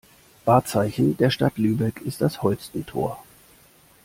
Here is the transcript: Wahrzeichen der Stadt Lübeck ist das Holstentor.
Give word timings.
Wahrzeichen 0.45 1.15
der 1.17 1.29
Stadt 1.29 1.59
Lübeck 1.59 2.01
ist 2.01 2.21
das 2.21 2.41
Holstentor. 2.41 3.21